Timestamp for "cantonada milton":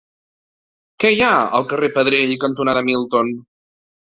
2.45-3.31